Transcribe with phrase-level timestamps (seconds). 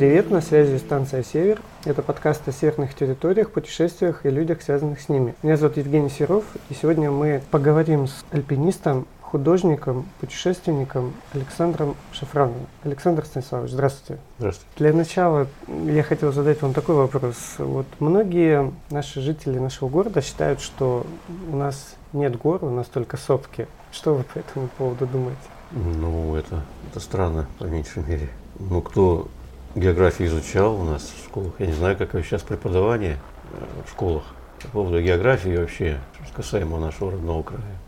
[0.00, 1.60] Привет, на связи станция «Север».
[1.84, 5.34] Это подкаст о северных территориях, путешествиях и людях, связанных с ними.
[5.42, 12.66] Меня зовут Евгений Серов, и сегодня мы поговорим с альпинистом, художником, путешественником Александром Шафрановым.
[12.82, 14.22] Александр Станиславович, здравствуйте.
[14.38, 14.70] Здравствуйте.
[14.78, 15.46] Для начала
[15.84, 17.36] я хотел задать вам такой вопрос.
[17.58, 21.04] Вот многие наши жители нашего города считают, что
[21.52, 23.68] у нас нет гор, у нас только сопки.
[23.92, 25.42] Что вы по этому поводу думаете?
[25.72, 28.30] Ну, это, это странно, по меньшей мере.
[28.58, 29.28] Ну, кто
[29.74, 33.18] географию изучал у нас в школах, я не знаю, какое сейчас преподавание
[33.52, 34.24] э, в школах
[34.62, 35.98] по поводу географии вообще,
[36.34, 37.78] касаемо нашего родного края.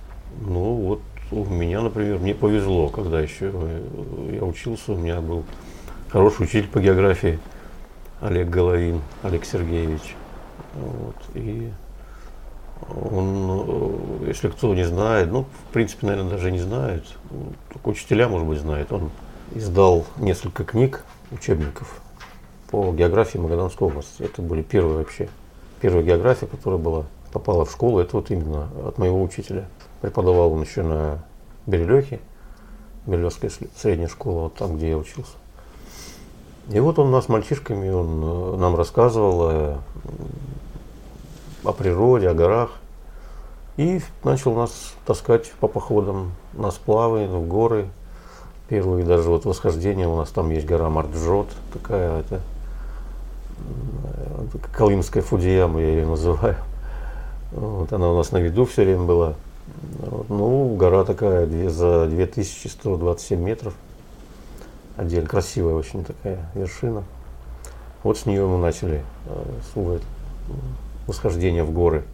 [0.40, 3.52] Ну, вот у меня, например, мне повезло, когда еще
[4.30, 5.44] я учился, у меня был
[6.08, 7.38] хороший учитель по географии
[8.20, 10.16] Олег Головин, Олег Сергеевич.
[10.74, 11.70] Вот, и
[12.88, 13.64] он,
[14.22, 17.04] э, если кто не знает, ну, в принципе, наверное, даже не знает,
[17.72, 19.10] только учителя, может быть, знают, он
[19.54, 22.00] издал несколько книг, учебников
[22.70, 24.22] по географии Магаданской области.
[24.22, 25.28] Это были первые вообще,
[25.80, 29.66] первая география, которая была, попала в школу, это вот именно от моего учителя.
[30.00, 31.24] Преподавал он еще на
[31.66, 32.20] Берелехе,
[33.06, 35.32] Берелевская средняя школа, вот там, где я учился.
[36.70, 39.78] И вот он нас мальчишками, он э, нам рассказывал о,
[41.64, 42.70] о природе, о горах.
[43.76, 47.88] И начал нас таскать по походам на сплавы, в горы,
[48.72, 52.40] первые даже вот восхождения у нас там есть гора Марджот, такая это
[54.72, 56.56] Колымская Фудияма, я ее называю.
[57.50, 59.34] Вот, она у нас на виду все время была.
[60.30, 63.74] Ну, гора такая за 2127 метров.
[64.96, 67.04] Отдельно красивая очень такая вершина.
[68.02, 69.98] Вот с нее мы начали э,
[71.06, 72.04] восхождение в горы.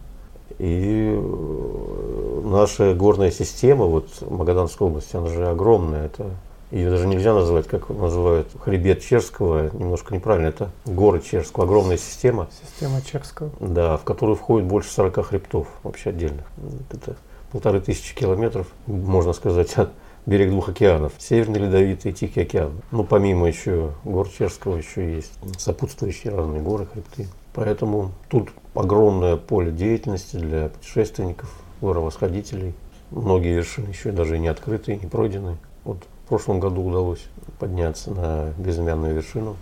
[0.57, 6.07] И э, наша горная система, вот Магаданской области, она же огромная.
[6.07, 6.31] Это
[6.71, 12.47] ее даже нельзя называть, как называют хребет Черского, немножко неправильно, это горы Черского, огромная система.
[12.63, 13.51] Система Черского.
[13.59, 16.43] Да, в которую входит больше 40 хребтов вообще отдельно.
[16.91, 17.17] Это
[17.51, 19.91] полторы тысячи километров, можно сказать, от
[20.25, 21.13] берег двух океанов.
[21.17, 22.81] Северный Ледовитый и Тихий океан.
[22.91, 27.27] Ну, помимо еще гор Черского, еще есть сопутствующие разные горы, хребты.
[27.53, 31.51] Поэтому тут огромное поле деятельности для путешественников,
[31.81, 32.75] горовосходителей.
[33.09, 35.57] Многие вершины еще даже не открыты, не пройдены.
[35.83, 37.25] Вот в прошлом году удалось
[37.57, 39.57] подняться на безымянную вершину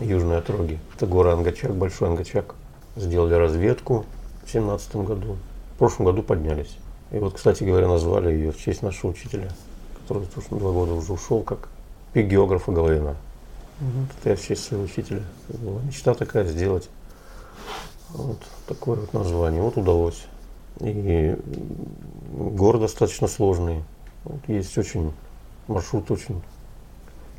[0.00, 0.78] Южной Отроги.
[0.94, 2.54] Это гора Ангачак, Большой Ангачак.
[2.94, 4.04] Сделали разведку
[4.44, 5.36] в 2017 году.
[5.74, 6.78] В прошлом году поднялись.
[7.10, 9.48] И вот, кстати говоря, назвали ее в честь нашего учителя,
[10.00, 11.68] который тоже два года уже ушел, как
[12.12, 13.16] пик географа Головина.
[13.80, 14.06] Угу.
[14.20, 15.24] Это я в честь своего учителя.
[15.48, 16.88] Была мечта такая сделать
[18.10, 19.60] вот такое вот название.
[19.60, 20.24] Вот удалось.
[20.78, 21.36] И
[22.30, 23.82] горы достаточно сложные.
[24.22, 25.12] Вот есть очень
[25.68, 26.42] маршрут очень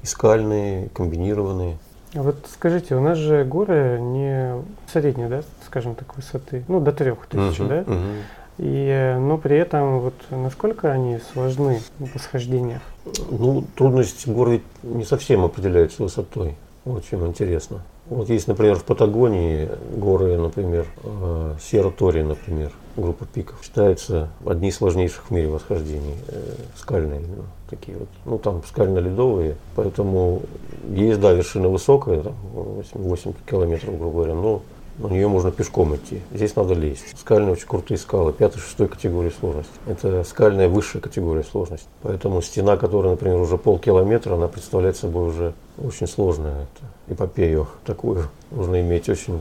[0.04, 1.78] искальные, комбинированные.
[2.14, 6.92] А вот скажите, у нас же горы не средней, да, скажем так, высоты, ну, до
[6.92, 7.82] трех тысяч, uh-huh, да?
[7.82, 8.22] Uh-huh.
[8.60, 12.82] И, но при этом вот насколько они сложны в восхождениях?
[13.30, 16.56] Ну, трудность гор ведь не совсем определяется высотой.
[16.84, 17.82] Вот чем интересно.
[18.08, 24.78] Вот есть, например, в Патагонии горы, например, э, Сьерра-Тори, например, группа пиков, считаются одни из
[24.78, 28.10] сложнейших в мире восхождений, э, скальные именно такие вот.
[28.26, 30.42] Ну, там скально-ледовые, поэтому
[30.90, 34.62] есть, да, вершина высокая, там 8, 8 километров, грубо говоря, но
[34.98, 36.22] на нее можно пешком идти.
[36.34, 37.18] Здесь надо лезть.
[37.20, 39.74] Скальные очень крутые скалы, пятой, шестой категории сложности.
[39.86, 41.88] Это скальная высшая категория сложности.
[42.02, 48.24] Поэтому стена, которая, например, уже полкилометра, она представляет собой уже очень сложную это, эпопею такую.
[48.50, 49.40] Нужно иметь очень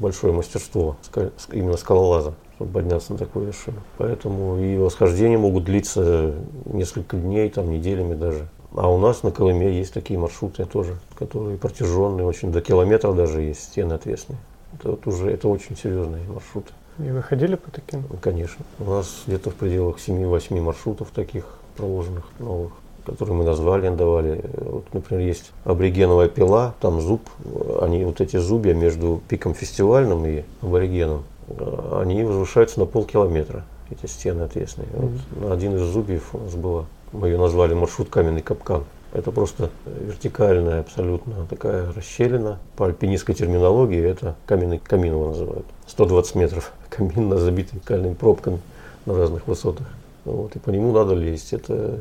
[0.00, 0.96] большое мастерство
[1.50, 3.78] именно скалолаза чтобы подняться на такую вершину.
[3.98, 6.34] Поэтому и восхождения могут длиться
[6.66, 8.48] несколько дней, там, неделями даже.
[8.74, 13.42] А у нас на Колыме есть такие маршруты тоже, которые протяженные, очень до километра даже
[13.42, 14.38] есть стены отвесные.
[14.74, 16.72] Это вот уже это очень серьезные маршруты.
[16.98, 18.04] И вы ходили по таким?
[18.20, 18.64] Конечно.
[18.78, 21.44] У нас где-то в пределах 7-8 маршрутов таких
[21.76, 22.72] проложенных новых
[23.04, 24.44] которые мы назвали, давали.
[24.58, 27.22] Вот, например, есть аборигеновая пила, там зуб,
[27.80, 31.24] они вот эти зубья между пиком фестивальным и аборигеном,
[32.00, 34.88] они возвышаются на полкилометра, эти стены отвесные.
[34.88, 35.18] Mm-hmm.
[35.34, 38.84] Вот, на один из зубьев у нас было, мы ее назвали маршрут каменный капкан.
[39.12, 42.58] Это просто вертикальная абсолютно такая расщелина.
[42.76, 45.66] По альпинистской терминологии это каменный камин его называют.
[45.86, 48.60] 120 метров камин, забитый кальными пробками
[49.04, 49.86] на разных высотах.
[50.24, 51.52] Вот, и по нему надо лезть.
[51.52, 52.00] Это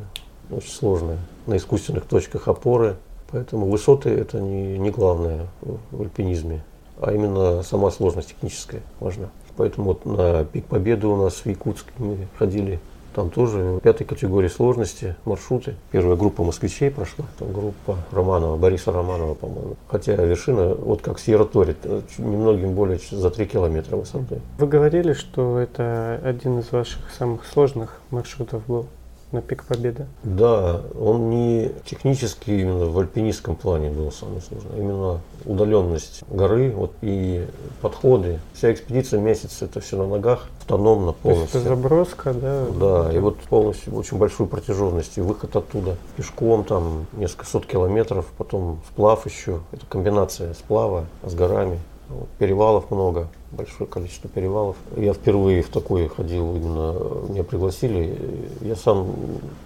[0.50, 1.18] очень сложно.
[1.47, 2.95] На искусственных точках опоры.
[3.31, 6.63] Поэтому высоты это не, не главное в альпинизме,
[7.00, 9.30] а именно сама сложность техническая важна.
[9.57, 12.80] Поэтому вот на пик Победы у нас в Якутске мы ходили
[13.13, 15.75] Там тоже пятой категории сложности маршруты.
[15.92, 19.75] Первая группа москвичей прошла, там группа Романова, Бориса Романова, по-моему.
[19.89, 21.75] Хотя вершина, вот как Сьерра Тори,
[22.18, 24.39] немногим более за 3 километра высоты.
[24.57, 28.88] Вы говорили, что это один из ваших самых сложных маршрутов был
[29.31, 30.07] на пик победы?
[30.24, 36.94] Да, он не технически именно в альпинистском плане был самый сложный, именно удаленность горы вот,
[37.01, 37.48] и
[37.81, 38.39] подходы.
[38.54, 41.51] Вся экспедиция месяц, это все на ногах, автономно полностью.
[41.51, 42.66] То есть это заброска, да?
[42.80, 48.25] Да, и вот полностью очень большую протяженность, и выход оттуда пешком, там несколько сот километров,
[48.38, 51.80] потом сплав еще, это комбинация сплава с горами,
[52.10, 54.75] вот, перевалов много большое количество перевалов.
[54.95, 56.95] Я впервые в такое ходил, именно
[57.30, 58.18] меня пригласили.
[58.62, 59.13] Я сам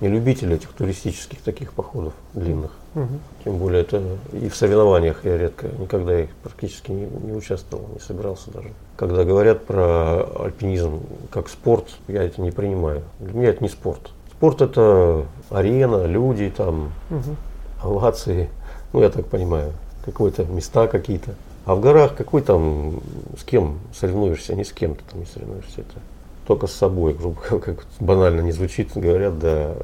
[0.02, 2.72] не любитель этих туристических таких походов длинных.
[2.96, 3.08] Угу.
[3.44, 4.02] Тем более это
[4.34, 8.70] и в соревнованиях я редко, никогда их практически не, не участвовал, не собирался даже.
[8.96, 13.04] Когда говорят про альпинизм как спорт, я это не принимаю.
[13.20, 14.12] Для меня это не спорт.
[14.32, 17.36] Спорт это арена, люди, там, угу.
[17.84, 18.50] овации,
[18.94, 19.74] ну я так понимаю,
[20.06, 21.36] какие-то места какие-то.
[21.66, 23.02] А в горах какой там,
[23.38, 25.82] с кем соревнуешься, не с кем ты там не соревнуешься.
[25.82, 26.00] Это
[26.48, 29.76] только с собой, грубо как банально не звучит, говорят, да,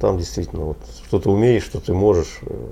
[0.00, 2.66] там действительно вот что ты умеешь, что ты можешь, э,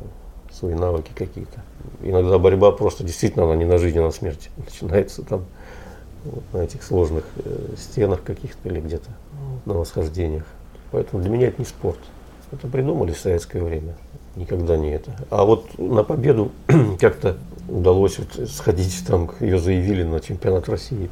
[0.56, 1.62] свои навыки какие-то.
[2.02, 5.44] Иногда борьба просто действительно она не на жизнь, а на смерть начинается там
[6.24, 9.10] вот, на этих сложных э, стенах каких-то или где-то
[9.64, 10.44] на восхождениях.
[10.92, 11.98] Поэтому для меня это не спорт.
[12.52, 13.96] Это придумали в советское время.
[14.36, 15.16] Никогда не это.
[15.30, 16.52] А вот на победу
[17.00, 17.36] как-то
[17.68, 21.08] удалось вот сходить, там ее заявили на чемпионат России.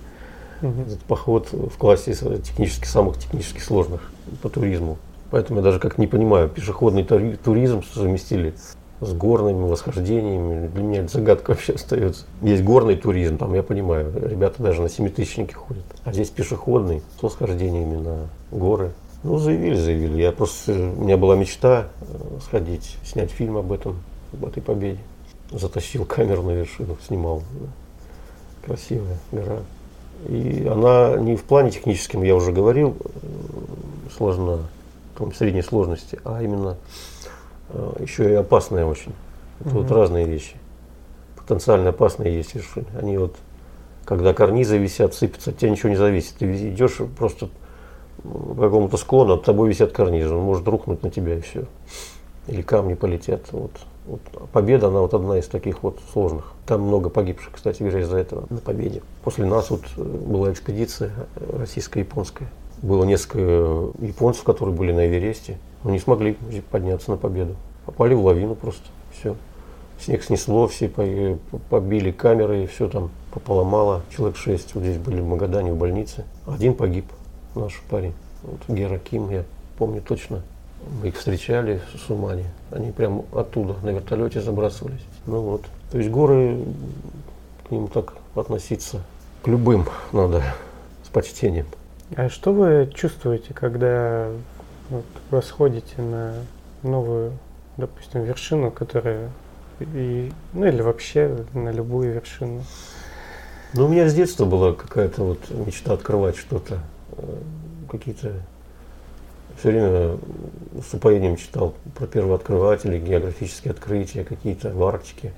[0.62, 0.82] Угу.
[0.82, 4.10] Этот поход в классе технически самых технически сложных
[4.42, 4.98] по туризму.
[5.30, 8.54] Поэтому я даже как не понимаю, пешеходный туризм совместили
[9.00, 10.68] с горными восхождениями.
[10.68, 12.24] Для меня это загадка вообще остается.
[12.40, 15.84] Есть горный туризм, там я понимаю, ребята даже на семитысячники ходят.
[16.04, 18.92] А здесь пешеходный с восхождениями на горы.
[19.24, 20.22] Ну, заявили, заявили.
[20.22, 23.96] Я просто, у меня была мечта э, сходить, снять фильм об этом,
[24.32, 25.00] об этой победе
[25.50, 27.42] затащил камеру на вершину, снимал.
[28.64, 29.58] Красивая гора.
[30.28, 32.96] И она не в плане техническом, я уже говорил,
[34.16, 34.60] сложна,
[35.18, 36.76] там, средней сложности, а именно
[37.70, 39.12] э, еще и опасная очень.
[39.60, 39.80] Это угу.
[39.80, 40.56] вот разные вещи.
[41.36, 42.86] Потенциально опасные есть вершины.
[42.98, 43.36] Они вот,
[44.06, 46.36] когда карнизы висят, сыпятся, от тебя ничего не зависит.
[46.38, 47.50] Ты идешь просто
[48.22, 51.66] по какому-то склону, от тобой висят карнизы, он может рухнуть на тебя и все.
[52.46, 53.42] Или камни полетят.
[53.52, 53.72] Вот
[54.06, 54.20] вот,
[54.52, 56.52] победа, она вот одна из таких вот сложных.
[56.66, 59.02] Там много погибших, кстати говоря, из-за этого на победе.
[59.22, 62.48] После нас вот э, была экспедиция э, российско-японская.
[62.82, 63.38] Было несколько
[64.04, 66.36] японцев, которые были на Эвересте, но не смогли
[66.70, 67.56] подняться на победу.
[67.86, 69.36] Попали в лавину просто, все.
[69.98, 70.90] Снег снесло, все
[71.70, 74.02] побили камеры, все там пополомало.
[74.14, 76.24] Человек шесть вот здесь были в Магадане в больнице.
[76.46, 77.06] Один погиб,
[77.54, 78.12] наш парень.
[78.42, 79.44] Вот Гера Ким, я
[79.78, 80.42] помню точно.
[81.00, 82.46] Мы их встречали в Сумане.
[82.70, 85.04] Они прямо оттуда на вертолете забрасывались.
[85.26, 85.62] Ну вот.
[85.90, 86.58] То есть горы,
[87.66, 89.00] к ним так относиться
[89.42, 90.42] к любым надо
[91.04, 91.66] с почтением.
[92.16, 94.28] А что вы чувствуете, когда
[94.90, 96.34] вот, восходите на
[96.82, 97.32] новую,
[97.76, 99.30] допустим, вершину, которая
[99.80, 102.62] и, ну или вообще на любую вершину?
[103.72, 106.78] Ну, у меня с детства была какая-то вот мечта открывать что-то,
[107.16, 107.38] э,
[107.90, 108.40] какие-то
[109.58, 110.18] все время
[110.82, 115.32] с упоением читал про первооткрывателей, географические открытия, какие-то в Арктике.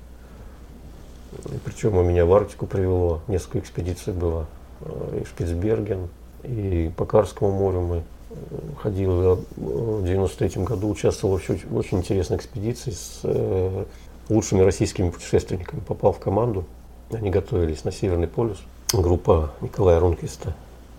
[1.65, 4.47] Причем у меня в Арктику привело, несколько экспедиций было.
[4.81, 6.07] Э, и Шпицберген,
[6.43, 8.33] и по Карскому морю мы э,
[8.81, 9.21] ходил.
[9.23, 13.85] Я в 93 году участвовал в очень, очень интересной экспедиции с э,
[14.29, 15.79] лучшими российскими путешественниками.
[15.81, 16.65] Попал в команду,
[17.11, 18.59] они готовились на Северный полюс.
[18.93, 20.53] Группа Николая Рункиста.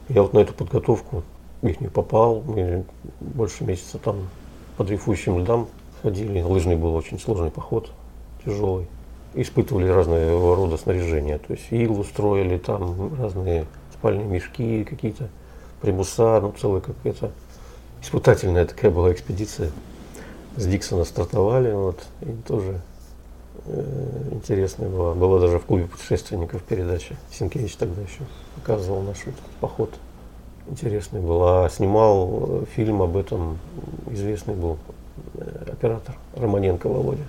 [0.09, 1.23] Я вот на эту подготовку
[1.63, 2.43] их не попал.
[2.43, 2.85] Мы
[3.21, 4.29] больше месяца там
[4.77, 5.69] по дрейфующим льдам
[6.03, 6.41] ходили.
[6.41, 7.91] Лыжный был очень сложный поход,
[8.45, 8.87] тяжелый.
[9.35, 11.39] Испытывали разные рода снаряжения.
[11.39, 15.29] То есть иглу строили, там разные спальные мешки, какие-то
[15.81, 17.31] примуса, ну целая какая-то
[18.03, 19.71] испытательная такая была экспедиция.
[20.57, 22.81] С Диксона стартовали, вот, и тоже
[23.67, 25.15] э, интересная была.
[25.15, 27.15] Была даже в клубе путешественников передача.
[27.31, 28.23] Синкевич тогда еще
[28.57, 29.91] показывал наш этот поход
[30.71, 31.43] интересный был.
[31.43, 33.59] А снимал э, фильм об этом
[34.11, 34.79] известный был
[35.35, 37.25] э, оператор Романенко Володя,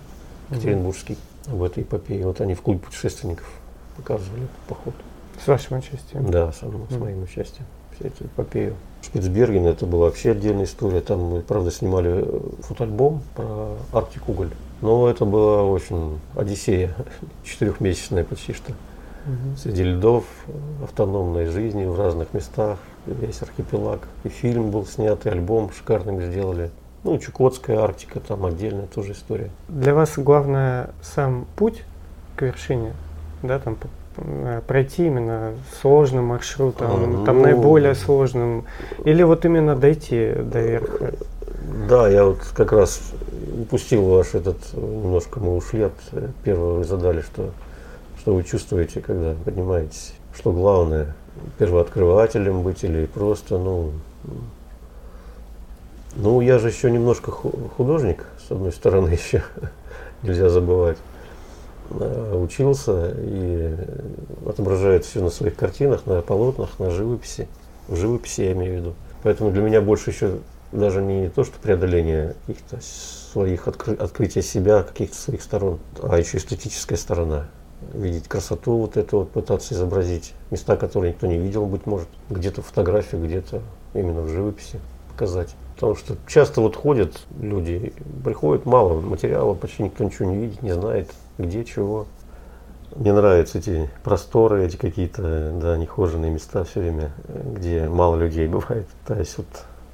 [0.49, 1.17] Екатеринбургский,
[1.47, 2.25] об этой эпопее.
[2.25, 3.51] Вот они в клубе путешественников
[3.97, 4.93] показывали этот поход.
[5.43, 6.29] С вашим участием?
[6.29, 7.65] Да, с, с моим участием.
[7.95, 8.75] Всю эту эпопею.
[9.01, 11.01] Шпицберген это была вообще отдельная история.
[11.01, 14.51] Там мы, правда, снимали э, фотоальбом про Арктик уголь.
[14.81, 16.93] Но это была очень одиссея,
[17.43, 18.71] четырехмесячная почти что.
[18.71, 19.57] Угу.
[19.57, 20.25] Среди льдов,
[20.83, 22.79] автономной жизни в разных местах,
[23.13, 24.07] весь архипелаг.
[24.23, 26.71] И фильм был снят, и альбом шикарным сделали.
[27.03, 29.49] Ну, Чукотская Арктика, там отдельная тоже история.
[29.69, 31.83] Для вас главное сам путь
[32.35, 32.93] к вершине,
[33.41, 33.77] да, там
[34.17, 38.65] э, пройти именно сложным маршрутом, а, ну, там наиболее сложным,
[39.05, 41.13] или вот именно дойти до верха?
[41.87, 42.99] Да, я вот как раз
[43.61, 45.93] упустил ваш этот, немножко мы ушли от
[46.43, 47.51] первого, вы задали, что,
[48.19, 51.15] что вы чувствуете, когда поднимаетесь, что главное,
[51.57, 53.91] первооткрывателем быть или просто, ну,
[56.15, 59.43] ну, я же еще немножко художник, с одной стороны, еще
[60.23, 60.97] нельзя забывать.
[61.91, 63.75] А, учился и
[64.45, 67.47] отображает все на своих картинах, на полотнах, на живописи.
[67.87, 68.93] В живописи я имею в виду.
[69.23, 70.39] Поэтому для меня больше еще
[70.71, 76.37] даже не то, что преодоление каких-то своих откры открытия себя, каких-то своих сторон, а еще
[76.37, 77.47] эстетическая сторона.
[77.93, 80.33] Видеть красоту вот эту вот, пытаться изобразить.
[80.51, 82.07] Места, которые никто не видел, быть может.
[82.29, 83.61] Где-то фотографии, где-то
[83.93, 85.55] именно в живописи показать.
[85.75, 87.93] Потому что часто вот ходят люди,
[88.23, 92.05] приходят мало материала, почти никто ничего не видит, не знает, где чего.
[92.95, 98.87] Мне нравятся эти просторы, эти какие-то, да, нехоженные места все время, где мало людей бывает.
[99.05, 99.47] Пытаюсь вот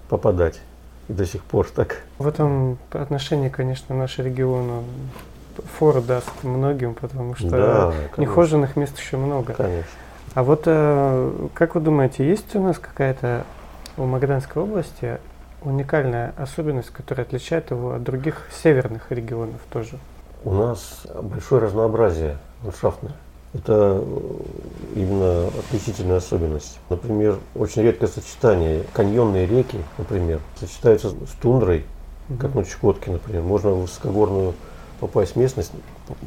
[0.10, 0.60] попадать.
[1.08, 2.02] И до сих пор так.
[2.18, 4.86] В этом отношении, конечно, наш регион
[5.78, 9.54] фору даст многим, потому что да, нехоженных мест еще много.
[9.54, 9.90] Конечно.
[10.34, 13.46] А вот э, как вы думаете, есть у нас какая-то
[13.96, 15.18] в Магаданской области
[15.62, 19.98] уникальная особенность, которая отличает его от других северных регионов тоже?
[20.44, 23.14] У нас большое разнообразие ландшафтное.
[23.54, 24.34] Это э,
[24.96, 26.80] именно отличительная особенность.
[26.90, 28.84] Например, очень редкое сочетание.
[28.92, 31.86] Каньонные реки, например, сочетаются с тундрой,
[32.28, 32.38] угу.
[32.38, 33.44] как на Чукотке, например.
[33.44, 34.54] Можно в высокогорную
[35.08, 35.72] попасть местность,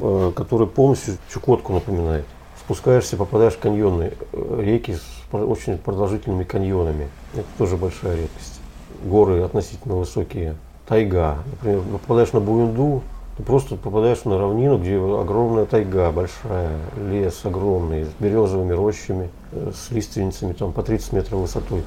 [0.01, 2.25] э, которая полностью Чукотку напоминает.
[2.59, 7.09] Спускаешься, попадаешь в каньоны, э, реки с очень продолжительными каньонами.
[7.33, 8.59] Это тоже большая редкость
[9.03, 10.55] горы относительно высокие,
[10.87, 11.37] тайга.
[11.51, 13.01] Например, попадаешь на Буюнду,
[13.37, 19.71] ты просто попадаешь на равнину, где огромная тайга, большая, лес огромный, с березовыми рощами, э,
[19.73, 21.83] с лиственницами там по 30 метров высотой.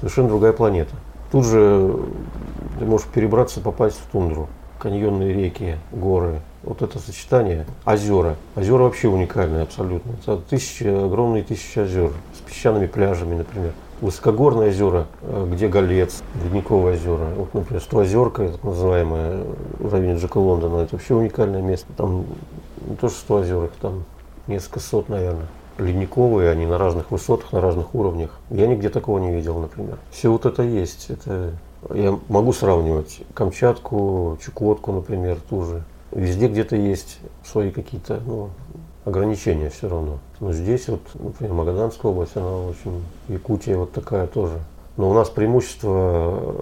[0.00, 0.94] Совершенно другая планета.
[1.32, 1.98] Тут же
[2.78, 4.48] ты можешь перебраться, попасть в тундру.
[4.78, 6.40] Каньонные реки, горы.
[6.62, 7.66] Вот это сочетание.
[7.84, 8.36] Озера.
[8.56, 10.12] Озера вообще уникальные абсолютно.
[10.12, 12.12] Это тысячи, огромные тысячи озер.
[12.36, 17.28] С песчаными пляжами, например высокогорные озера, э, где Голец, Ледниковые озера.
[17.36, 19.44] Вот, например, Стоозерка, так называемая,
[19.78, 21.86] в районе Джека Лондона, это вообще уникальное место.
[21.96, 22.26] Там
[22.86, 24.04] не то, что Стоозерок, там
[24.46, 25.46] несколько сот, наверное.
[25.78, 28.40] Ледниковые, они на разных высотах, на разных уровнях.
[28.50, 29.98] Я нигде такого не видел, например.
[30.10, 31.08] Все вот это есть.
[31.08, 31.52] Это
[31.94, 35.82] я могу сравнивать Камчатку, Чукотку, например, ту же.
[36.12, 38.50] Везде где-то есть свои какие-то ну,
[39.04, 40.18] ограничения все равно.
[40.40, 44.58] Но здесь вот, например, Магаданская область, она очень, Якутия вот такая тоже.
[44.96, 46.56] Но у нас преимущество,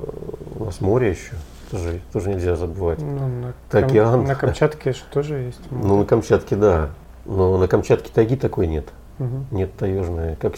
[0.58, 1.34] у нас море еще,
[1.70, 3.00] тоже, тоже нельзя забывать.
[3.00, 3.84] Ну, на, Кам...
[3.84, 4.24] океан.
[4.24, 5.86] на Камчатке же тоже есть море.
[5.86, 6.90] Ну, на Камчатке, да.
[7.24, 8.86] Но на Камчатке тайги такой нет.
[9.18, 9.46] Угу.
[9.52, 10.54] Нет таежной, как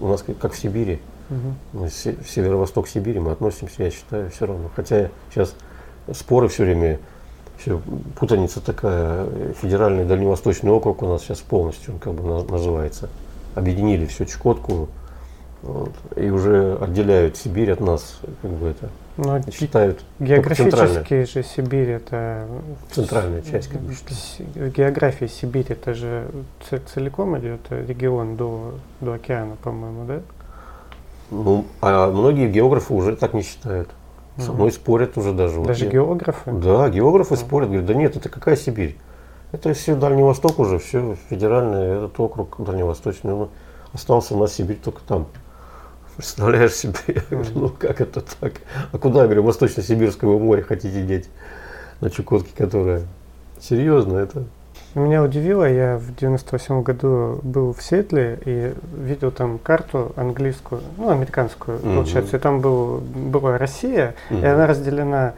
[0.00, 1.00] у нас как в Сибири.
[1.30, 1.88] Угу.
[1.88, 4.70] Северо-восток Сибири мы относимся, я считаю, все равно.
[4.74, 5.54] Хотя сейчас
[6.12, 6.98] споры все время
[7.58, 7.80] все,
[8.18, 9.26] путаница такая.
[9.60, 13.08] Федеральный Дальневосточный округ у нас сейчас полностью, он как бы называется.
[13.54, 14.88] Объединили всю Чукотку
[15.62, 20.00] вот, и уже отделяют Сибирь от нас, как бы это Но ну, считают.
[20.18, 22.46] Географически же Сибирь это
[22.90, 24.14] центральная часть, как бы что.
[24.70, 26.28] География Сибири это же
[26.94, 30.20] целиком идет регион до до океана, по-моему, да?
[31.30, 33.90] Ну, а многие географы уже так не считают.
[34.36, 35.60] Со мной спорят уже даже.
[35.62, 36.50] Даже вот географы?
[36.52, 38.96] Да, географы спорят, говорят, да нет, это какая Сибирь?
[39.52, 43.32] Это все Дальний Восток уже, все федеральный, этот округ дальневосточный.
[43.32, 43.50] Ну,
[43.92, 45.26] остался у нас Сибирь только там.
[46.16, 47.22] Представляешь себе,
[47.54, 48.54] ну как это так?
[48.92, 51.28] А куда, я говорю, Восточно-Сибирского моря хотите деть?
[52.00, 53.02] На Чукотке, которая...
[53.58, 54.44] Серьезно, это
[54.98, 61.10] меня удивило, я в 98 году был в Сиэтле и видел там карту английскую, ну,
[61.10, 61.94] американскую, mm-hmm.
[61.94, 64.42] получается, и там был, была Россия, mm-hmm.
[64.42, 65.34] и она разделена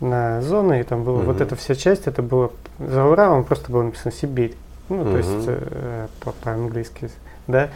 [0.00, 1.26] на зоны, и там была mm-hmm.
[1.26, 4.54] вот эта вся часть, это было за Уралом просто было написано Сибирь,
[4.88, 5.10] ну, mm-hmm.
[5.10, 7.10] то есть э, по- по-английски,
[7.46, 7.68] да.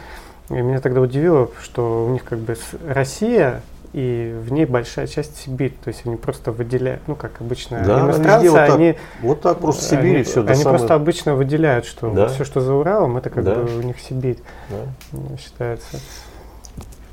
[0.49, 2.57] И меня тогда удивило, что у них как бы
[2.87, 3.61] Россия
[3.93, 5.73] и в ней большая часть Сибирь.
[5.83, 9.59] То есть они просто выделяют, ну как обычно да, иностранцы, вот они так, вот так
[9.59, 10.41] просто Сибирь они, все.
[10.41, 10.77] Они самое...
[10.77, 12.27] просто обычно выделяют, что да.
[12.27, 13.55] все, что за Уралом, это как да.
[13.55, 14.37] бы у них Сибирь
[14.69, 15.37] да.
[15.37, 15.99] считается.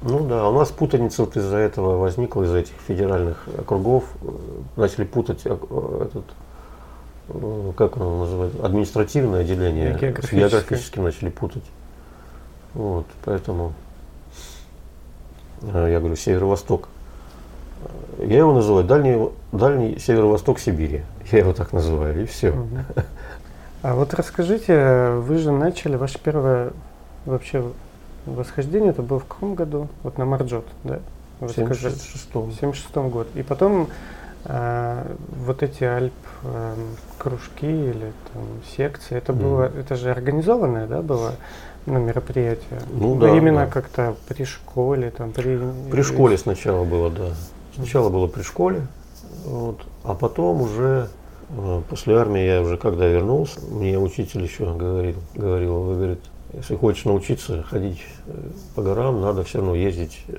[0.02, 4.04] Ну да, у нас путаница вот из-за этого возникла, из-за этих федеральных округов.
[4.76, 6.24] Начали путать э, этот,
[7.30, 9.98] э, как он называется, административное отделение
[10.30, 11.64] географическим начали путать.
[12.74, 13.85] Вот, поэтому Э,
[15.62, 16.88] я говорю, северо-восток.
[18.18, 21.02] Я его называю дальний, дальний северо-восток Сибири.
[21.32, 22.54] Я его так называю, и все.
[23.82, 26.72] А вот расскажите, вы же начали ваше первое
[27.24, 27.62] вообще
[28.24, 29.88] восхождение, это было в каком году?
[30.02, 31.00] Вот на Марджот, да?
[31.40, 32.52] В 76-м.
[32.52, 33.28] 76 год.
[33.34, 33.88] И потом
[34.44, 36.74] э, вот эти альп э,
[37.18, 38.42] кружки или там
[38.76, 39.36] секции, это mm.
[39.36, 41.32] было, это же организованное, да, было
[41.86, 42.80] на мероприятие?
[42.90, 43.36] Ну да.
[43.36, 43.70] Именно да.
[43.70, 45.58] как-то при школе, там при.
[45.90, 47.30] При школе сначала было, да.
[47.74, 48.86] Сначала было при школе,
[49.44, 51.10] вот, а потом уже
[51.50, 56.20] э, после армии я уже когда вернулся, мне учитель еще говорил, говорил, вы говорит,
[56.54, 58.32] если хочешь научиться ходить э,
[58.74, 60.36] по горам, надо все равно ездить э,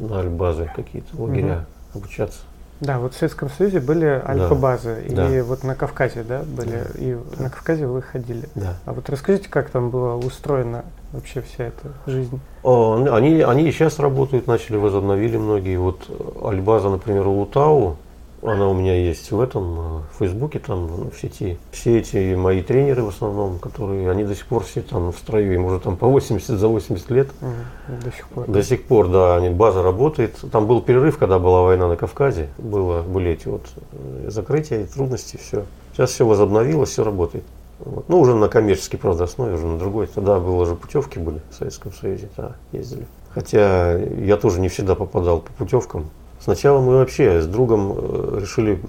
[0.00, 2.00] на альбазы какие-то, лагеря, угу.
[2.00, 2.40] обучаться.
[2.80, 5.44] Да, вот в Советском Союзе были альфа-базы, да, и да.
[5.44, 6.98] вот на Кавказе, да, были, да.
[6.98, 8.48] и на Кавказе вы ходили.
[8.54, 8.76] Да.
[8.86, 12.40] А вот расскажите, как там была устроена вообще вся эта жизнь?
[12.62, 15.76] О, они, они и сейчас работают, начали, возобновили многие.
[15.76, 16.08] Вот
[16.42, 17.96] альбаза, например, Улутау,
[18.42, 21.58] она у меня есть в этом, э, в Фейсбуке, там, ну, в сети.
[21.72, 25.54] Все эти мои тренеры в основном, которые, они до сих пор все там в строю,
[25.54, 27.28] им уже там по 80, за 80 лет.
[27.40, 28.46] Угу, до сих пор.
[28.46, 30.36] До сих пор, да, они, база работает.
[30.50, 35.36] Там был перерыв, когда была война на Кавказе, было, были эти вот э, закрытия трудности,
[35.36, 35.64] все.
[35.92, 37.44] Сейчас все возобновилось, все работает.
[37.80, 38.08] Вот.
[38.08, 40.06] Ну, уже на коммерческой, правда, основе, уже на другой.
[40.06, 43.06] Тогда было же путевки были в Советском Союзе, да, ездили.
[43.30, 46.10] Хотя я тоже не всегда попадал по путевкам.
[46.42, 48.80] Сначала мы вообще с другом э, решили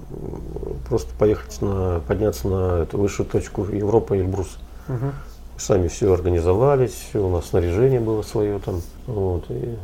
[0.88, 4.58] просто поехать на, подняться на эту высшую точку Европы Эльбрус.
[4.88, 5.12] Угу.
[5.58, 8.80] Сами все организовались, все, у нас снаряжение было свое там.
[9.06, 9.76] Вот, и,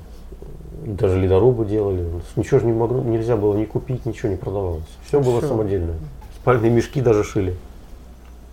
[0.86, 2.06] и даже ледорубы делали.
[2.36, 4.88] Ничего же не могло, нельзя было ни купить, ничего не продавалось.
[5.06, 5.48] Все было все.
[5.48, 5.96] самодельное.
[6.40, 7.54] Спальные мешки даже шили.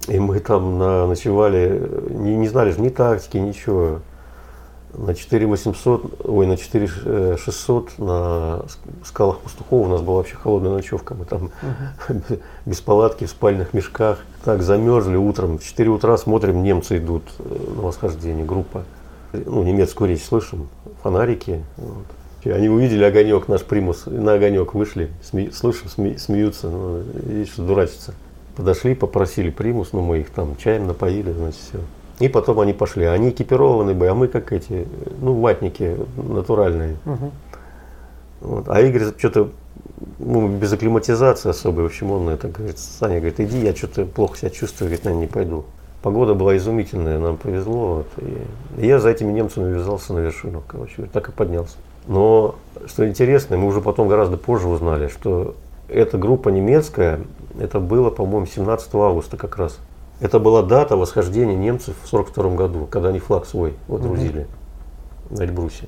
[0.09, 4.01] И мы там на, ночевали, не, не знали же ни тактики, ничего
[4.97, 8.61] на 4800, ой, на 4600 на
[9.03, 11.13] скалах Пастухова у нас была вообще холодная ночевка.
[11.13, 11.51] Мы там
[12.07, 12.41] uh-huh.
[12.65, 14.19] без палатки в спальных мешках.
[14.43, 15.57] Так замерзли утром.
[15.57, 18.83] В 4 утра смотрим, немцы идут э, на восхождение, группа.
[19.33, 20.69] Ну, немецкую речь слышим,
[21.01, 21.63] фонарики.
[21.77, 22.05] Вот.
[22.53, 28.13] Они увидели огонек, наш примус, на огонек вышли, сме, слышим, сме, смеются, ну, видишь, дурачатся.
[28.55, 31.79] Подошли, попросили примус, ну мы их там чаем напоили, значит, все.
[32.19, 33.05] И потом они пошли.
[33.05, 34.87] Они экипированы были, а мы как эти,
[35.19, 36.97] ну, ватники натуральные.
[37.05, 37.31] Угу.
[38.41, 38.69] Вот.
[38.69, 39.49] А Игорь что-то
[40.19, 44.37] ну, без акклиматизации особой, в общем, он это говорит, Саня говорит, иди, я что-то плохо
[44.37, 45.65] себя чувствую, говорит, наверное, не пойду.
[46.01, 47.95] Погода была изумительная, нам повезло.
[47.95, 48.07] Вот,
[48.77, 51.77] и я за этими немцами вязался на вершину, короче, говорит, так и поднялся.
[52.07, 55.55] Но, что интересно, мы уже потом гораздо позже узнали, что
[55.89, 57.19] эта группа немецкая,
[57.59, 59.79] это было, по-моему, 17 августа как раз.
[60.21, 64.47] Это была дата восхождения немцев в 1942 году, когда они флаг свой водрузили
[65.29, 65.37] угу.
[65.37, 65.87] на Эльбрусе.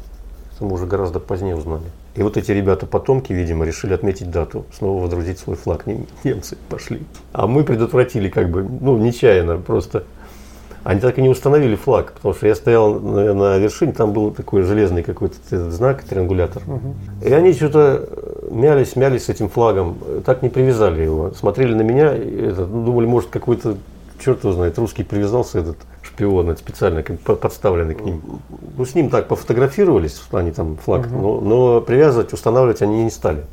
[0.53, 1.83] Это мы уже гораздо позднее узнали.
[2.15, 5.85] И вот эти ребята, потомки, видимо, решили отметить дату, снова водрузить свой флаг.
[6.23, 7.03] Немцы пошли.
[7.31, 10.03] А мы предотвратили как бы, ну, нечаянно просто.
[10.83, 14.31] Они так и не установили флаг, потому что я стоял на, на вершине, там был
[14.31, 16.63] такой железный какой-то знак, триангулятор.
[16.65, 17.27] Угу.
[17.27, 18.09] И они что-то
[18.49, 21.31] мялись, мялись с этим флагом, так не привязали его.
[21.31, 23.77] Смотрели на меня, и это, ну, думали, может, какой-то
[24.19, 28.21] черт его знает, русский привязался этот шпион, это специально подставленный к ним.
[28.77, 31.15] Ну, с ним так пофотографировались, плане там флаг, угу.
[31.15, 33.45] но, но привязывать, устанавливать они не стали.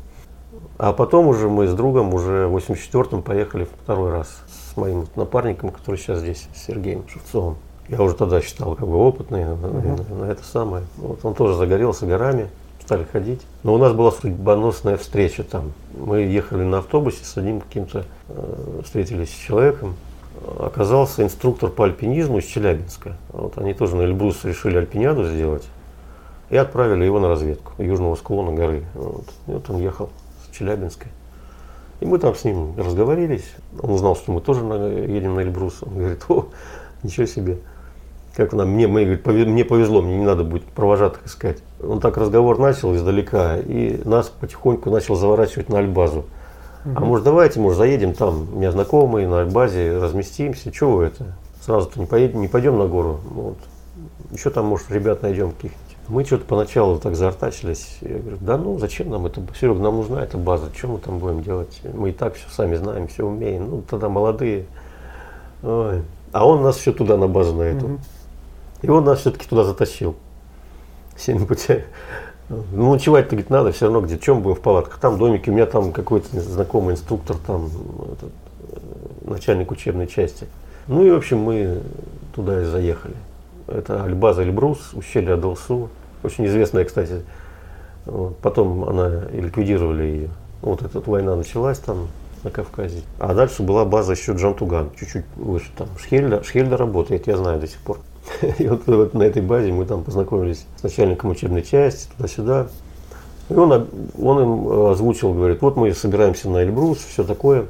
[0.77, 5.69] А потом уже мы с другом уже в 84-м поехали второй раз с моим напарником,
[5.69, 7.57] который сейчас здесь, с Сергеем Шевцовым.
[7.87, 9.67] Я уже тогда считал как бы опытный угу.
[9.67, 10.83] на, на это самое.
[10.97, 12.49] Вот он тоже загорелся горами,
[12.81, 13.41] стали ходить.
[13.63, 15.71] Но у нас была судьбоносная встреча там.
[15.97, 19.95] Мы ехали на автобусе с одним каким-то, э, встретились с человеком,
[20.59, 23.17] оказался инструктор по альпинизму из Челябинска.
[23.31, 25.63] Вот они тоже на Эльбрус решили альпиниаду сделать.
[26.49, 28.83] И отправили его на разведку южного склона горы.
[28.93, 29.25] Вот.
[29.47, 30.09] И вот он ехал
[30.43, 31.07] с Челябинска.
[32.01, 33.49] И мы там с ним разговорились.
[33.81, 35.81] Он узнал, что мы тоже едем на Эльбрус.
[35.81, 36.47] Он говорит, о,
[37.03, 37.57] ничего себе.
[38.35, 41.59] Как нам, мне, мне, говорит, мне повезло, мне не надо будет провожатых искать.
[41.81, 46.25] Он так разговор начал издалека, и нас потихоньку начал заворачивать на Альбазу.
[46.93, 50.71] А может давайте, может заедем там, у меня знакомые на базе, разместимся.
[50.71, 51.35] Чего это?
[51.61, 53.19] Сразу-то не, поедем, не пойдем на гору.
[53.31, 53.57] Вот.
[54.31, 55.79] Еще там, может, ребят найдем каких-нибудь.
[56.07, 57.97] Мы что-то поначалу так заортачились.
[58.01, 59.41] Я говорю, да ну, зачем нам это?
[59.59, 60.67] Серега, нам нужна эта база.
[60.75, 61.81] Что мы там будем делать?
[61.91, 63.67] Мы и так все сами знаем, все умеем.
[63.69, 64.67] Ну, тогда молодые.
[65.63, 66.03] Ой.
[66.31, 67.85] А он нас все туда на базу на эту.
[67.85, 67.99] Угу.
[68.83, 70.15] И он нас все-таки туда затащил.
[71.15, 71.85] Всеми путями.
[72.49, 74.19] Ну, ночевать-то, говорит, надо все равно где.
[74.19, 74.99] Чем будем в палатках?
[74.99, 77.69] Там домики, у меня там какой-то знакомый инструктор, там
[78.13, 78.31] этот,
[78.71, 80.45] э, начальник учебной части.
[80.87, 81.81] Ну и, в общем, мы
[82.35, 83.15] туда и заехали.
[83.67, 85.89] Это Альбаза Эльбрус, ущелье Адалсу.
[86.23, 87.23] Очень известное, кстати,
[88.05, 88.37] Вот.
[88.37, 90.29] Потом она ликвидировали ее.
[90.61, 92.07] Вот эта война началась там
[92.43, 93.01] на Кавказе.
[93.19, 95.71] А дальше была база еще Джантуган, чуть-чуть выше.
[95.75, 97.99] Там Шхельда, Шхельда работает, я знаю до сих пор.
[98.59, 102.67] И вот, вот на этой базе мы там познакомились с начальником учебной части, туда-сюда.
[103.49, 103.87] И он,
[104.19, 107.67] он им озвучил, говорит, вот мы собираемся на Эльбрус, все такое.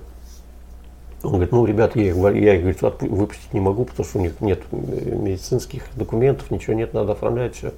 [1.22, 4.22] Он говорит, ну, ребят, я их, я их говорит, выпустить не могу, потому что у
[4.22, 7.74] них нет медицинских документов, ничего нет, надо оформлять все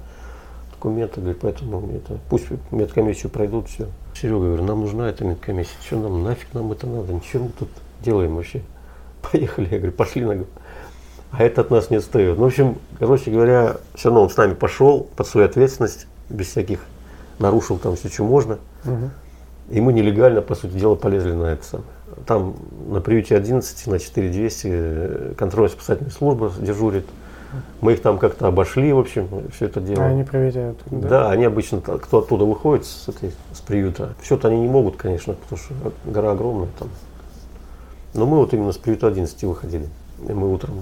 [0.72, 3.88] документы, говорит, поэтому это, пусть медкомиссию пройдут, все.
[4.14, 7.68] Серега, говорю, нам нужна эта медкомиссия, что нам, нафиг нам это надо, ничего мы тут
[8.04, 8.62] делаем вообще.
[9.32, 10.44] Поехали, я говорю, пошли на
[11.30, 12.38] а это от нас не отстает.
[12.38, 16.48] Ну, в общем, короче говоря, все равно он с нами пошел под свою ответственность, без
[16.48, 16.80] всяких
[17.38, 18.58] нарушил там все, что можно.
[18.84, 19.10] Угу.
[19.70, 21.88] И мы нелегально, по сути дела, полезли на это самое.
[22.26, 22.56] Там
[22.88, 27.06] на приюте 11, на 4200 э, контрольно-спасательная служба дежурит.
[27.80, 30.04] Мы их там как-то обошли, в общем, все это дело.
[30.04, 30.78] А они проверяют.
[30.86, 31.08] Да?
[31.08, 35.34] да, они обычно, кто оттуда выходит с, этой, с приюта, все-то они не могут, конечно,
[35.34, 36.88] потому что гора огромная там.
[38.14, 39.88] Но мы вот именно с приюта 11 выходили.
[40.26, 40.80] И мы утром,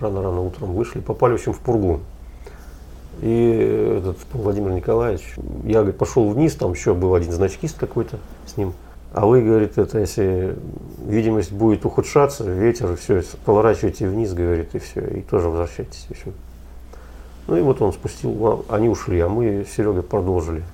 [0.00, 2.00] рано-рано утром вышли, попали, в общем, в Пургу.
[3.20, 5.34] И этот Владимир Николаевич,
[5.64, 8.72] я говорит, пошел вниз, там еще был один значкист какой-то с ним.
[9.12, 10.56] А вы, говорит, это если
[11.06, 16.08] видимость будет ухудшаться, ветер, все, поворачивайте вниз, говорит, и все, и тоже возвращайтесь.
[16.10, 16.32] В.
[17.46, 20.64] Ну и вот он спустил, они ушли, а мы с Серегой продолжили.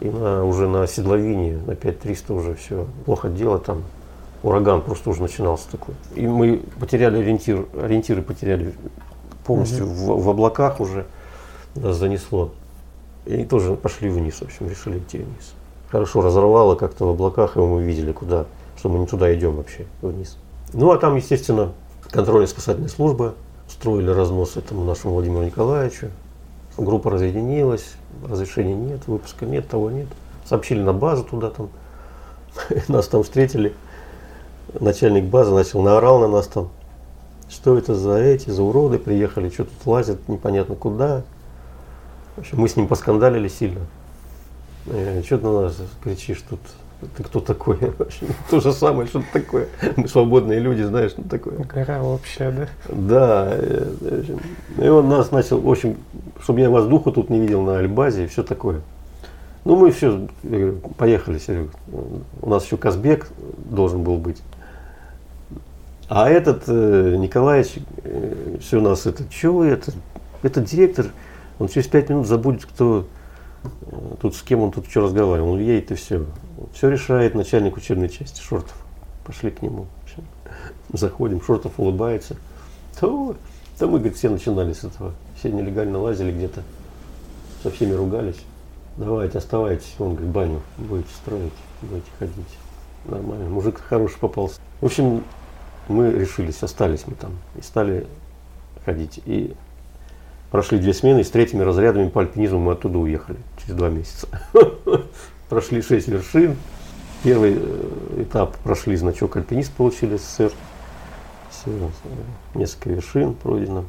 [0.00, 3.84] И на, уже на седловине, на 5300 уже все, плохо дело там.
[4.44, 5.96] Ураган просто уже начинался такой.
[6.14, 8.74] И мы потеряли ориентир, ориентиры потеряли
[9.44, 9.94] полностью угу.
[9.94, 11.06] в, в облаках уже,
[11.74, 12.52] нас занесло.
[13.26, 15.54] И тоже пошли вниз, в общем, решили идти вниз
[15.94, 19.86] хорошо разорвало как-то в облаках, и мы видели, куда, что мы не туда идем вообще,
[20.02, 20.36] вниз.
[20.72, 21.70] Ну, а там, естественно,
[22.10, 23.34] контрольно-спасательная служба,
[23.68, 26.08] строили разнос этому нашему Владимиру Николаевичу.
[26.76, 27.94] Группа разъединилась,
[28.28, 30.08] разрешения нет, выпуска нет, того нет.
[30.44, 31.68] Сообщили на базу туда там,
[32.88, 33.72] нас там встретили.
[34.80, 36.68] Начальник базы начал наорал на нас там,
[37.48, 41.22] что это за эти, за уроды приехали, что тут лазят, непонятно куда.
[42.36, 43.80] В общем, мы с ним поскандалили сильно.
[44.86, 46.60] Э, что ты на нас кричишь тут?
[47.16, 47.78] Ты кто такой?
[48.50, 49.68] То же самое, что такое.
[49.96, 51.58] Мы свободные люди, знаешь, что такое.
[51.58, 52.68] Гора общая, да?
[52.88, 53.48] Да.
[53.50, 54.24] Э,
[54.78, 55.96] и он нас начал, в общем,
[56.42, 58.80] чтобы я воздуха тут не видел на Альбазе и все такое.
[59.64, 61.70] Ну, мы все, говорю, поехали, Серега.
[62.42, 63.28] У нас еще Казбек
[63.70, 64.42] должен был быть.
[66.08, 69.92] А этот э, Николаевич, э, все у нас это, что это,
[70.42, 71.06] это директор,
[71.58, 73.06] он через пять минут забудет, кто
[74.20, 75.52] Тут с кем он тут что разговаривал?
[75.52, 76.24] Он едет и все.
[76.72, 78.76] Все решает начальник учебной части Шортов.
[79.24, 79.86] Пошли к нему.
[80.92, 82.36] Заходим, Шортов улыбается.
[82.98, 83.36] То,
[83.78, 85.12] то мы, говорит, все начинали с этого.
[85.38, 86.62] Все нелегально лазили где-то.
[87.62, 88.40] Со всеми ругались.
[88.96, 89.94] Давайте, оставайтесь.
[89.98, 92.58] Он говорит, баню будете строить, будете ходить.
[93.06, 93.48] Нормально.
[93.48, 94.60] Мужик хороший попался.
[94.80, 95.24] В общем,
[95.88, 97.32] мы решились, остались мы там.
[97.56, 98.06] И стали
[98.84, 99.20] ходить.
[99.26, 99.54] И
[100.54, 104.28] Прошли две смены, и с третьими разрядами по альпинизму мы оттуда уехали через два месяца.
[105.48, 106.56] Прошли шесть вершин.
[107.24, 110.52] Первый э, этап прошли, значок альпинист получили СССР.
[111.50, 111.90] Все,
[112.54, 113.84] несколько вершин пройдено.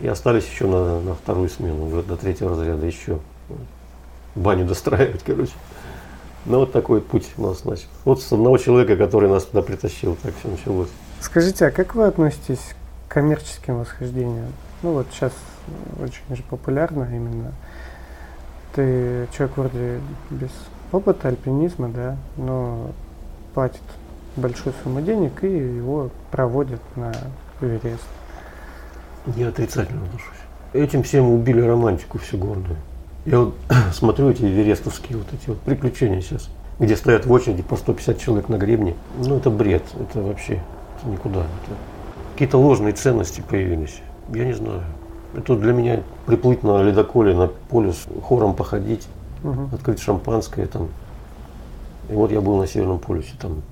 [0.00, 3.18] И остались еще на, на вторую смену, до третьего разряда еще
[4.34, 5.52] баню достраивать, короче.
[6.46, 7.86] Ну вот такой путь у нас начал.
[8.04, 10.88] Вот с одного человека, который нас туда притащил, так все началось.
[11.20, 12.74] Скажите, а как вы относитесь
[13.08, 14.52] к коммерческим восхождениям?
[14.82, 15.32] Ну вот сейчас
[16.00, 17.52] очень же популярно именно.
[18.74, 20.50] Ты человек вроде без
[20.92, 22.92] опыта альпинизма, да, но
[23.54, 23.82] платит
[24.36, 27.12] большую сумму денег и его проводят на
[27.60, 28.04] Эверест.
[29.36, 30.38] Я отрицательно отношусь.
[30.72, 32.76] Этим всем убили романтику всю гордую.
[33.30, 33.54] Я вот
[33.92, 38.48] смотрю эти эверестовские вот эти вот приключения сейчас, где стоят в очереди по 150 человек
[38.48, 38.94] на гребне.
[39.18, 40.62] Ну это бред, это вообще
[40.96, 41.40] это никуда.
[41.40, 41.76] Это
[42.32, 44.00] какие-то ложные ценности появились.
[44.32, 44.82] Я не знаю.
[45.36, 49.06] Это для меня приплыть на ледоколе, на полюс, хором походить,
[49.44, 49.68] угу.
[49.74, 50.88] открыть шампанское там.
[52.08, 53.62] И вот я был на Северном полюсе, там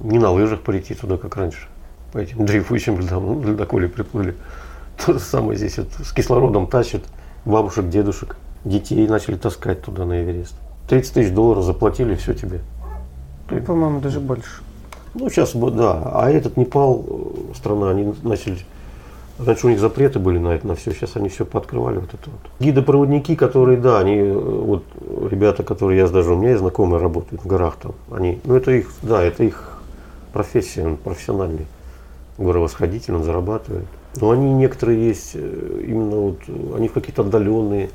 [0.00, 1.68] не на лыжах полететь туда, как раньше.
[2.12, 4.34] По этим дрейфующим ледам, ледоколе приплыли.
[5.06, 7.02] То же самое здесь вот, с кислородом тащат
[7.44, 10.54] бабушек, дедушек, детей начали таскать туда на Эверест.
[10.88, 12.60] 30 тысяч долларов заплатили, все тебе.
[13.50, 14.62] Ну, по-моему, даже больше.
[15.14, 16.02] Ну, сейчас, да.
[16.12, 18.58] А этот Непал, э, страна, они начали
[19.38, 20.92] Раньше у них запреты были на это, на все.
[20.92, 22.40] Сейчас они все пооткрывали вот это вот.
[22.60, 24.84] Гиды-проводники, которые, да, они, э, вот
[25.28, 28.70] ребята, которые я даже, у меня есть знакомые работают в горах там, они, ну это
[28.70, 29.80] их, да, это их
[30.32, 31.66] профессия, он профессиональный
[32.38, 33.86] горовосходитель, он зарабатывает.
[34.16, 36.38] Но они некоторые есть, э, именно вот,
[36.76, 37.90] они в какие-то отдаленные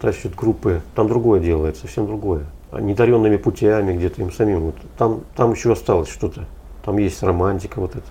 [0.00, 2.46] тащат группы, там другое делается, совсем другое.
[2.70, 4.60] А недаренными путями где-то им самим.
[4.60, 6.46] Вот, там, там еще осталось что-то.
[6.84, 8.06] Там есть романтика, вот это,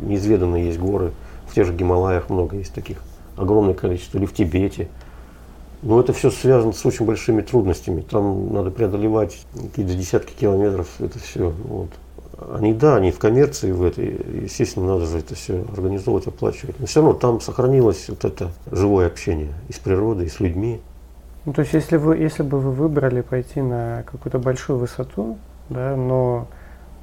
[0.00, 1.12] неизведанные есть горы.
[1.48, 2.98] В тех же Гималаях много есть таких.
[3.36, 4.18] Огромное количество.
[4.18, 4.88] Или в Тибете.
[5.82, 8.00] Но это все связано с очень большими трудностями.
[8.00, 10.88] Там надо преодолевать какие-то десятки километров.
[10.98, 11.50] Это все.
[11.50, 11.90] Вот.
[12.52, 16.80] Они, да, они в коммерции в этой, естественно, надо же это все организовывать, оплачивать.
[16.80, 20.80] Но все равно там сохранилось вот это живое общение и с природой, и с людьми.
[21.44, 25.36] Ну, то есть, если, вы, если бы вы выбрали пойти на какую-то большую высоту,
[25.68, 26.48] да, но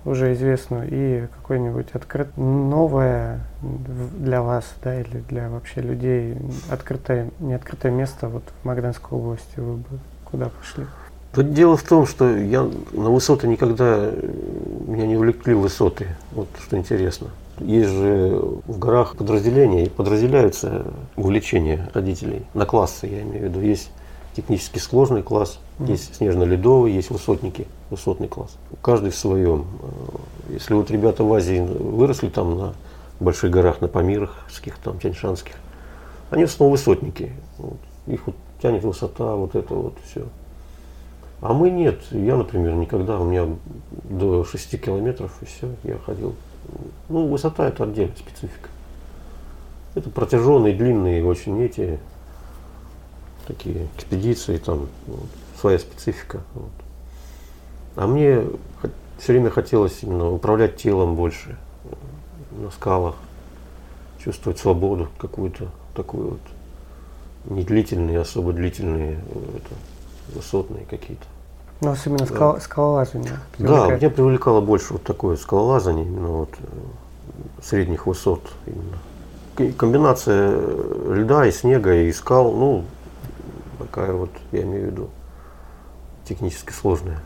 [0.04, 6.38] уже известную и какое-нибудь открыт новое для вас, да, или для вообще людей
[6.71, 10.86] открытое, не открытое место вот в Магаданской области, вы бы куда пошли?
[11.34, 14.12] Тут дело в том, что я на высоты никогда
[14.88, 16.08] меня не увлекли высоты.
[16.32, 17.27] Вот что интересно.
[17.60, 20.84] Есть же в горах подразделения, и подразделяются
[21.15, 23.62] увлечения родителей на классы, я имею в виду.
[23.62, 23.91] Есть
[24.36, 25.91] технически сложный класс, mm-hmm.
[25.91, 28.58] есть снежно-ледовый, есть высотники, высотный класс.
[28.82, 29.65] Каждый в своем.
[30.50, 32.74] Если вот ребята в Азии выросли там на
[33.20, 34.46] больших горах, на Памирах,
[34.84, 35.56] там, Тяньшанских,
[36.30, 37.34] они в основном высотники.
[37.58, 37.78] Вот.
[38.08, 40.26] Их вот тянет высота, вот это вот все.
[41.41, 42.00] А мы нет.
[42.12, 43.48] Я, например, никогда, у меня
[44.04, 46.36] до 6 километров и все, я ходил.
[47.10, 48.70] Ну, высота это отдельная специфика.
[49.96, 52.00] Это протяженные, длинные очень эти
[53.47, 55.25] такие экспедиции, там вот,
[55.60, 56.41] своя специфика.
[56.54, 56.71] Вот.
[57.95, 58.43] А мне
[59.17, 61.58] все время хотелось именно управлять телом больше
[62.51, 63.15] на скалах,
[64.23, 66.41] чувствовать свободу какую-то такую вот,
[67.45, 69.19] не длительные, особо длительные,
[69.56, 71.25] это, высотные какие-то.
[71.82, 73.39] Ну, вас именно скал, скалолазание.
[73.58, 79.73] Да, меня привлекало больше вот такое скалолазание, именно вот э, средних высот именно.
[79.73, 80.60] Комбинация
[81.12, 82.86] льда и снега и скал, ну,
[83.91, 85.10] такая вот, я имею в виду,
[86.25, 87.19] технически сложная.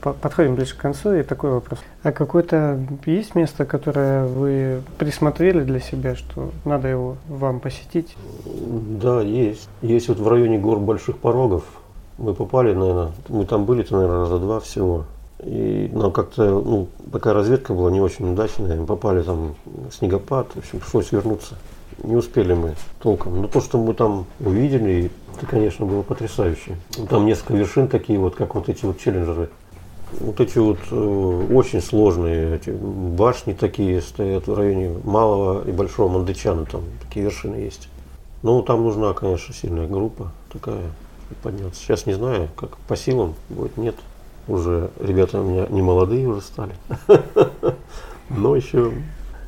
[0.00, 1.80] Подходим ближе к концу, и такой вопрос.
[2.02, 8.16] А какое-то есть место, которое вы присмотрели для себя, что надо его вам посетить?
[8.44, 9.68] Да, есть.
[9.82, 11.64] Есть вот в районе гор Больших Порогов,
[12.18, 15.04] мы попали, наверное, мы там были-то, наверное, раза два всего.
[15.42, 18.76] И нам как-то, ну, такая разведка была не очень удачная.
[18.76, 21.56] Мы попали там в снегопад, в общем, пришлось вернуться.
[22.02, 23.40] Не успели мы толком.
[23.42, 26.76] Но то, что мы там увидели, это, конечно, было потрясающе.
[27.08, 29.50] Там несколько вершин такие вот, как вот эти вот челленджеры.
[30.20, 36.08] Вот эти вот э, очень сложные эти башни такие стоят в районе Малого и Большого
[36.08, 37.88] Мандычана, там такие вершины есть.
[38.42, 40.84] Ну, там нужна, конечно, сильная группа такая
[41.42, 41.80] подняться.
[41.80, 43.96] Сейчас не знаю, как по силам будет, нет.
[44.46, 46.74] Уже ребята у меня не молодые уже стали.
[48.30, 48.92] Но еще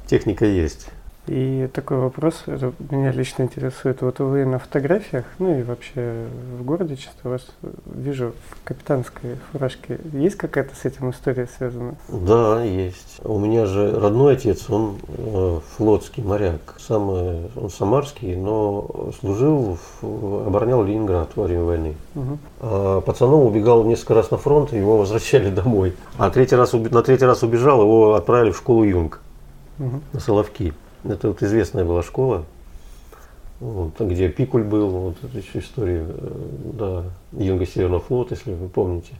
[0.06, 0.88] техника есть.
[1.28, 4.00] И такой вопрос, это меня лично интересует.
[4.00, 6.24] Вот вы на фотографиях, ну и вообще
[6.58, 7.46] в городе часто вас
[7.84, 9.98] вижу в капитанской фуражке.
[10.12, 11.96] Есть какая-то с этим история связана?
[12.08, 13.20] Да, есть.
[13.24, 16.76] У меня же родной отец, он э, флотский моряк.
[16.78, 21.94] Сам, э, он самарский, но служил, в, оборонял Ленинград во время войны.
[22.14, 22.38] Угу.
[22.60, 25.94] А пацаном убегал несколько раз на фронт, его возвращали домой.
[26.16, 29.20] А третий раз, на третий раз убежал, его отправили в школу Юнг
[29.78, 30.00] угу.
[30.12, 30.72] на Соловки.
[31.04, 32.44] Это вот известная была школа,
[33.60, 36.30] вот, где Пикуль был, вот это еще история, э,
[36.74, 39.14] да, Юнга Северного флота, если вы помните.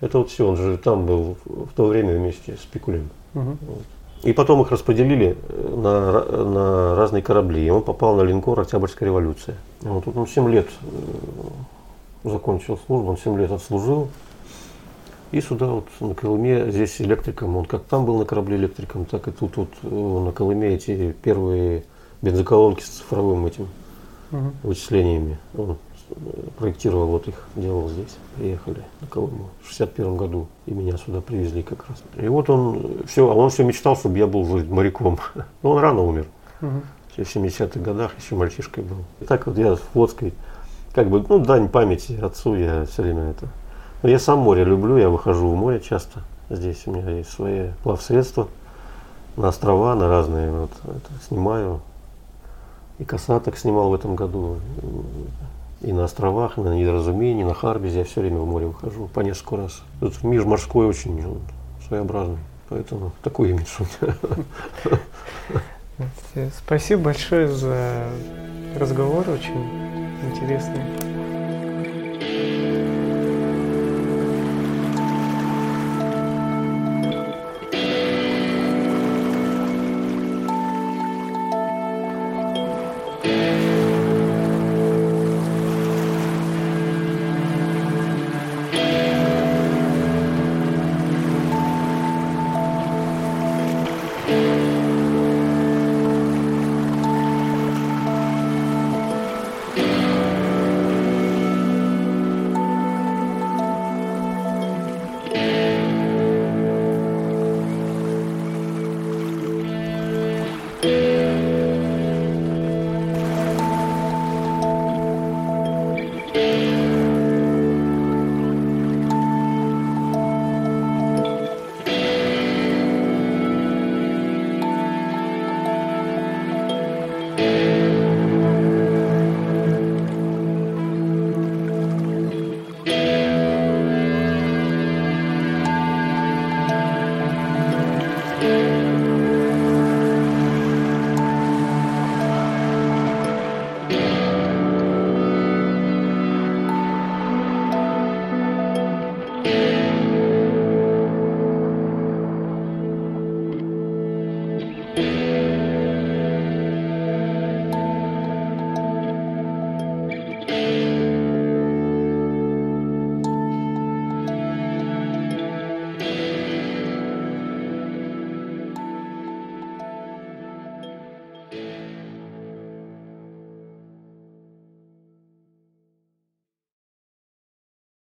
[0.00, 3.08] Это вот все, он же там был в то время вместе с Пикулем.
[3.34, 3.56] Угу.
[3.60, 3.82] Вот.
[4.24, 7.66] И потом их распределили э, на, на разные корабли.
[7.66, 9.56] И он попал на линкор Октябрьская революция.
[9.80, 10.68] Вот тут он 7 лет
[12.24, 14.08] э, закончил службу, он 7 лет отслужил.
[15.32, 19.28] И сюда вот на Колыме здесь электриком, он как там был на корабле электриком, так
[19.28, 21.84] и тут вот э, на Колыме эти первые
[22.20, 23.68] бензоколонки с цифровым этим
[24.30, 24.52] угу.
[24.62, 25.38] вычислениями.
[25.56, 25.78] Он
[26.58, 28.14] проектировал вот их, делал здесь.
[28.36, 32.02] Приехали на Колыму в 61 году и меня сюда привезли как раз.
[32.22, 35.18] И вот он все, а он все мечтал, чтобы я был моряком.
[35.62, 36.26] Но он рано умер.
[36.60, 36.82] Угу.
[37.16, 38.98] В 70-х годах еще мальчишкой был.
[39.20, 40.34] И так вот я с флотской,
[40.94, 43.48] как бы, ну, дань памяти отцу я все время это
[44.08, 46.20] я сам море люблю, я выхожу в море часто.
[46.50, 48.48] Здесь у меня есть свои плавсредства
[49.36, 50.50] на острова, на разные.
[50.50, 51.80] Вот, это, снимаю.
[52.98, 54.58] И касаток снимал в этом году.
[55.80, 58.00] И на островах, и на недоразумении, на Харбизе.
[58.00, 59.82] Я все время в море выхожу по несколько раз.
[60.00, 61.24] Тут мир морской очень
[61.86, 62.38] своеобразный.
[62.68, 64.16] Поэтому такой имидж у меня.
[66.64, 68.06] Спасибо большое за
[68.78, 69.68] разговор, очень
[70.30, 71.01] интересный.